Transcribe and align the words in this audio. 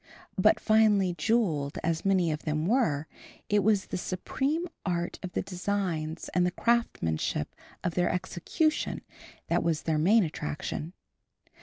But 0.35 0.59
finely 0.59 1.13
jewelled 1.15 1.77
as 1.83 2.03
many 2.03 2.31
of 2.31 2.41
them 2.41 2.65
were, 2.65 3.05
it 3.49 3.63
was 3.63 3.85
the 3.85 3.99
supreme 3.99 4.67
art 4.83 5.19
of 5.21 5.33
the 5.33 5.43
designs 5.43 6.27
and 6.33 6.43
the 6.43 6.49
craftsmanship 6.49 7.53
of 7.83 7.93
their 7.93 8.09
execution 8.09 9.01
that 9.45 9.61
was 9.61 9.83
their 9.83 9.99
main 9.99 10.23
attraction. 10.23 10.93